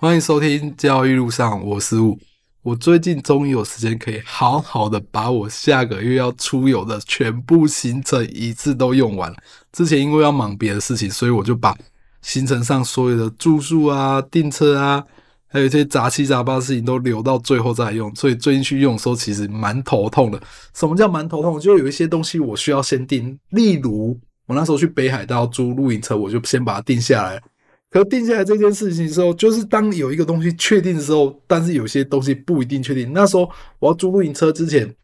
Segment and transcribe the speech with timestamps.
[0.00, 2.18] 欢迎收听交易路上，我是吴。
[2.62, 9.30] 我最近终于有时间可以好好的把我下个月要出游的全部行程一次都用完。
[9.72, 11.76] 之前因为要忙别的事情，所以我就把
[12.22, 15.04] 行程上所有的住宿啊、订车啊，
[15.46, 18.10] 还有一些杂七杂八的事情都留到最后再用。
[18.16, 20.40] 所以最近去用的时候，其实蛮头痛的。
[20.72, 21.60] 什么叫蛮头痛？
[21.60, 27.38] 就有一些东西我需要先订，例如我那时候去北海道租露营车，我就先把它定下来。
[27.90, 33.12] 可定下来这件事情的时候，就是当有一个东西确定的时候，但是有些东西不一定确定。
[33.12, 33.50] 那时候
[33.80, 34.94] 我要租露营车之前，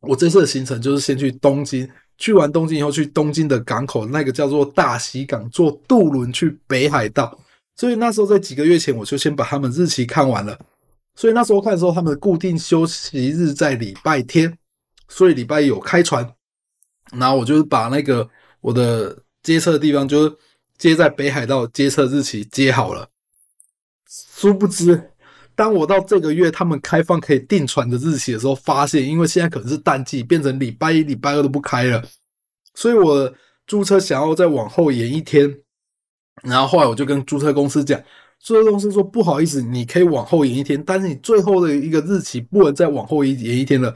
[0.00, 7.38] 我这次的行程就是先去东京，去完东京以后去东京的港口，那个叫做大西港，坐渡轮去北海道。
[7.76, 10.58] 所以那时候在几个月前，我就先把他们日期看完了。
[11.16, 14.56] 所以那时候看的时候，他们的固定休息日在礼拜天，
[15.08, 16.26] 所以礼拜一有开船。
[17.12, 18.26] 然后我就把那个
[18.62, 20.34] 我的接车的地方就是。
[20.76, 23.08] 接在北海道接车日期接好了，
[24.08, 25.10] 殊不知，
[25.54, 32.02] 当我到这个月他们开放可以订船的日期的时候，发现因为现在可能是淡季，变成礼拜一、礼拜二都不开了，
[32.74, 33.32] 所以我
[33.66, 35.58] 租车想要再往后延一天，
[36.42, 38.02] 然后后来我就跟租车公司讲，
[38.40, 43.94] 租车公司说不好意思，你可以往后延一天，但是你最后的一个日期不能再往后延延一天了。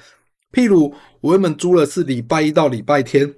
[0.53, 3.35] 譬如我原本租的是礼拜一到礼拜天。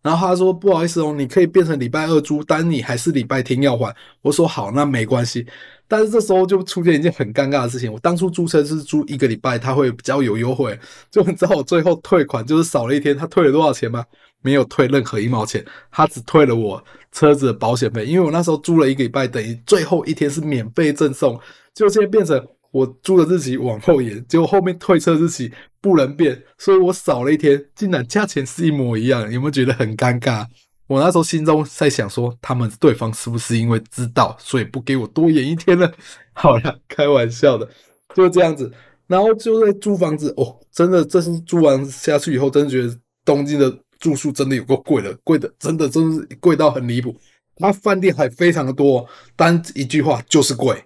[0.00, 5.44] 然后他说：“不好意思哦，你可以变成礼拜二租，但你还是礼拜天要还。”我说：“好，那没关系。”
[5.88, 7.92] 但是这时候就出现一件很尴尬的事情。
[7.92, 10.78] 我当初租车是租一个礼拜，他会比较有优惠。
[11.10, 14.04] 就你知道我最后退款就是少了一天，他退了多少钱吗？
[14.42, 18.06] 没有退任何一毛钱，他只退了我车子的保险费。
[18.06, 21.38] 因为我那时候租了一个礼拜，等于最后一天是免费赠送，
[21.74, 22.40] 就现在变成。
[22.70, 30.46] 我租的日期往后延， 结果后面退车日期不能变，所以我少了一天，竟然价钱是一模一样，有没有觉得很尴尬？
[30.86, 35.90] 我那时候心中在想说，他们对方是不是因为知道，所以不给我多延一天呢？
[36.32, 37.68] 好了，开玩笑的，
[38.14, 38.72] 就这样子。
[39.06, 42.94] 然后就在租房子，哦，真的，这是租完下去以后，真的觉得
[43.24, 47.14] 东京的住宿真的有够贵的，贵的真的真是贵到很离谱。
[47.56, 50.82] 它饭店还非常的多，单一句话就是贵。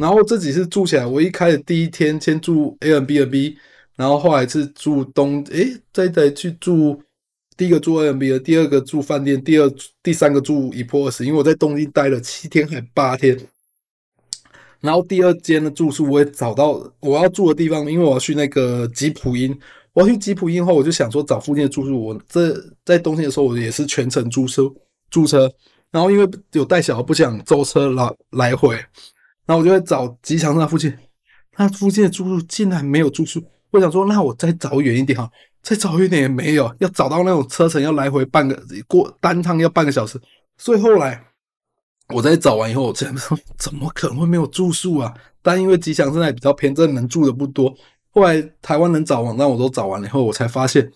[0.00, 3.58] 然后这几次住起来，我一开始第一天先住 A N B N B，
[3.96, 6.98] 然后后来是住东，诶，再再去住
[7.54, 9.70] 第一个住 A N B 的第二个住饭店，第二
[10.02, 13.38] 第三个住一破二十，因为我在东京待了七天还八天。
[14.80, 19.54] 然后第二间的住宿我也找到我要住的地方，因为我要去那个吉普音，
[19.92, 22.02] 我要去吉普音后，我就想说找附近的住宿。
[22.02, 22.56] 我这
[22.86, 24.62] 在东京的时候，我也是全程租车
[25.10, 25.52] 租车，
[25.90, 28.74] 然后因为有带小孩，不想舟车来来回。
[29.50, 30.96] 那我就会找吉祥寺附近，
[31.56, 33.42] 那附近的住宿竟然没有住宿。
[33.72, 35.28] 我想说，那我再找远一点哈，
[35.60, 38.56] 再找远一点也没有，要找到那种车程要来回半个
[38.86, 40.20] 过单趟要半个小时。
[40.56, 41.20] 所以后来
[42.14, 45.12] 我在找完以后，我真的说怎么可能会没有住宿啊？
[45.42, 47.74] 但因为吉祥寺那比较偏，真能住的不多。
[48.10, 50.88] 后来台湾能找网站我都找完了以后，我才发现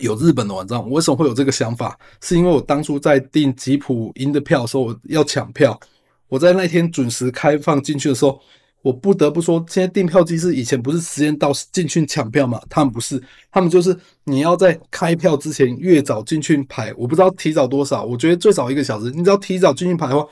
[0.00, 0.78] 有日本的网站。
[0.78, 1.98] 我为什么会有这个想法？
[2.20, 5.80] 是因为我当初在订吉普音的票的时候，我要抢票。
[6.28, 8.40] 我在那天准时开放进去的时候，
[8.82, 12.60] 我不得不说，现在订票机是以前不是时间到进去抢票嘛？
[12.68, 19.10] 他们不是，他们就是你要在开票之前越早进去排，我不知道提早多少，我觉得最少一个小时。
[19.10, 20.24] 你只要提早进去排的话，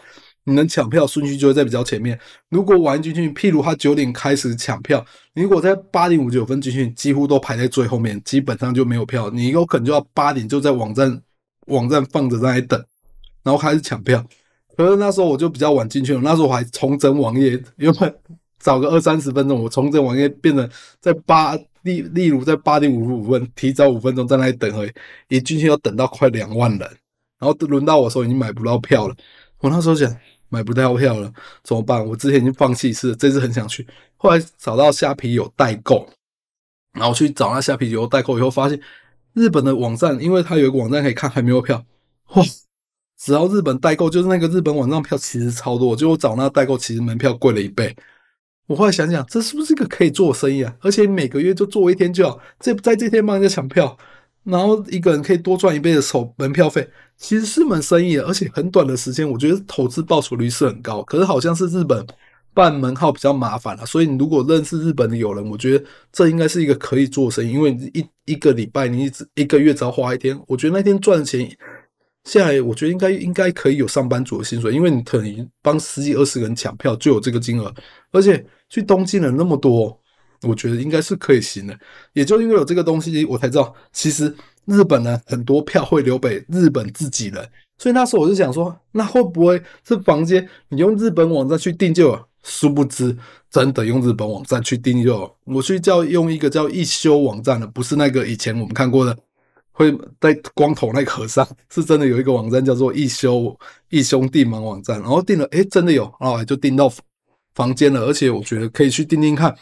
[0.45, 2.19] 你能抢票顺序就会在比较前面。
[2.51, 9.28] 如果晚进去，譬如他九点开始抢票，你如果在八点五九分进去，几乎都排在最后面，基本上就没有票。
[9.31, 11.21] 你有可能就要八点就在网站
[11.67, 12.84] 网站放着在那里等，
[13.43, 14.25] 然后开始抢票。
[14.77, 18.15] 可是那时候我就比较晚进去了，那时候我还重整网页，因为
[18.59, 20.69] 早个二三十分钟，我重整网页变成
[21.01, 24.91] 在八例例如在八点五十五分提早五分钟在那里等而已，
[25.29, 26.81] 一进去要等到快两万人，
[27.39, 29.15] 然后轮到我的时候已经买不到票了。
[29.61, 30.15] 我那时候想
[30.49, 31.33] 买不到票了
[31.63, 32.05] 怎么办？
[32.07, 33.87] 我之前已经放弃一次，这次很想去。
[34.17, 36.07] 后来找到虾皮有代购，
[36.93, 38.79] 然后去找那虾皮有代购以后，发现
[39.33, 41.85] 日本的网站，因为它有一个网站可以看还没有票，
[42.35, 42.43] 哇！
[43.19, 47.94] 只要日本代购，就是那个日本网站票其实超多，就我找那代购，其实门票贵了一倍。
[48.66, 50.74] 我后来想想，这是不是一个可以做生意啊？
[50.80, 53.97] 而且每个月就做一天就好，这在这天帮人家抢票，
[54.45, 61.03] 然后一个人可以多赚一倍的手门票费，其实是门生意，而且很短的时间，我觉得投资报酬率是很高。
[61.04, 62.04] 可是好像是日本
[62.53, 71.48] 办门号比较麻烦啊，所以你如果认识日本的友人，我觉得这应该是一个可以做生意，因为一一个礼拜你一直一个月只要花一天，我觉得那天赚的钱。
[72.27, 77.73] 现在我觉得应该应该可以有上班族的薪水，因为你可能帮十几二十个人抢票就有这个金额，
[78.11, 79.97] 而且去东京人那么多，
[80.43, 81.78] 我觉得应该是可以行的。
[82.13, 84.34] 也就因为有这个东西，我才知道其实
[84.65, 92.21] 日本呢很多票会留给日本自己人，所以那时候我就想说，那会不会这房间你用日本网站去订就？
[92.49, 93.17] 殊不知，
[93.51, 95.29] 真的用日本网站去订就。
[95.47, 99.19] 我去叫用一个叫一休网站的，不是那个以前我们看过的
[99.77, 103.55] 会带光头那个和尚， 是真的有一个网站叫做一休
[103.91, 106.91] 一兄弟门网站，然后订了，诶，真的有，然后就订到
[107.55, 109.55] 房间了，而且我觉得可以去订订看。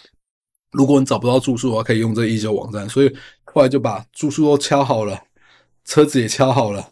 [0.71, 3.13] 如果你找不到住宿的话，可以用这个一休网站，所以
[3.43, 5.21] 后来就把住宿都敲好了，
[5.85, 6.89] 车子也敲好了。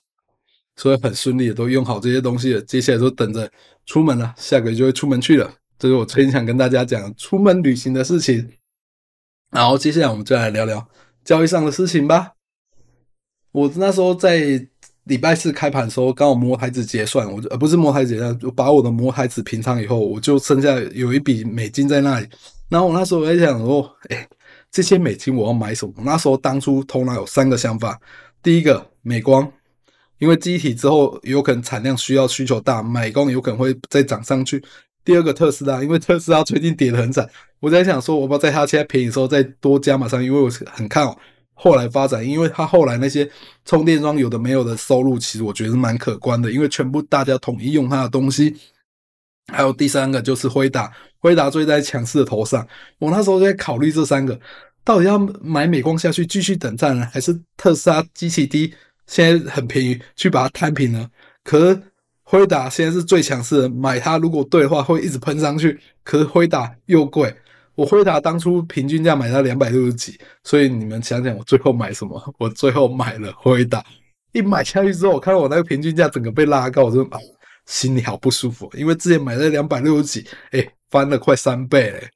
[0.74, 3.48] 所以很顺利的都用好这些东西了，接下来就等着
[3.86, 5.48] 出门了，下个月就会出门去了。
[5.78, 8.52] 这是我最近想跟大家讲出门旅行的事情。
[9.50, 10.88] 然后接下来我们就来聊聊
[11.24, 12.32] 交易上的事情吧。
[13.52, 14.60] 我那时候在
[15.04, 22.26] 礼拜四开盘的时候，刚好摸台子结算，我就呃不是摸台子结算，就把我的摸台子平仓以后，我就剩下有一笔美金在那里。
[22.68, 24.26] 然后我那时候我在想说，哎，
[24.70, 25.92] 这些美金我要买什么？
[25.98, 28.00] 那时候当初头脑有三个想法，
[28.42, 29.50] 第一个美光。
[30.18, 34.62] 因为记忆体之后有可能产量需要需求大，美光有可能会再涨上去。
[35.04, 37.28] 第二个特斯拉，因为特斯拉最近跌得很惨，
[37.58, 41.18] 我在想说，我不要在它现在便宜的时候再多加码上，因为我很看好
[41.54, 43.28] 后来发展，因为它后来那些
[43.64, 48.56] 充电桩有的没有的收入，其实我觉得是蛮可观的，因为全部大家统一用它的东西。
[49.52, 52.66] 还有第三个就是辉达，辉达追在强势的头上，
[52.98, 54.38] 我那时候在考虑这三个，
[54.84, 58.72] 到底要买美光下去继续等战呢，还是特斯拉机器低？
[59.06, 61.10] 现在很便宜，去把它摊平了。
[61.42, 61.82] 可是
[62.22, 65.78] 辉达现在是最强势的，买它如果对的话，会一直喷上去。
[66.04, 67.34] 可是辉达又贵，
[67.74, 72.22] 我辉达当初平均价买到两百六十几，所以你们想想，我最后买什么？
[72.38, 73.84] 我最后买了辉达。
[74.32, 77.18] 一买下去之后，我看到我那个平均价整个被拉高，我就啊，
[77.66, 82.08] 心里好不舒服，因为之前买在两百六十几，哎，翻了快三倍嘞。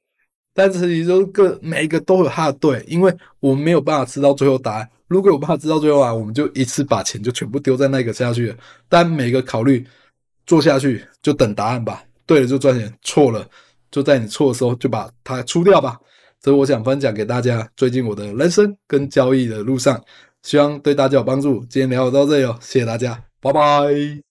[0.53, 4.89] 但是你就各每一个都有它的对，因为我们没有办法知道最后答案。
[5.07, 8.55] 如果有办法知道最后啊，我们就一次把钱就全部丢在那个下去了。
[8.89, 9.85] 但每个考虑
[10.47, 12.03] 做下去，就等答案吧。
[12.25, 13.47] 对了就赚钱，错了
[13.91, 15.97] 就在你错的时候就把它出掉吧。
[16.39, 19.99] 这是我想分享给大家最近我的人生跟交易的路上，
[20.43, 21.65] 希望对大家有帮助。
[21.65, 24.26] 今天聊到这里哦，谢谢大家，拜拜。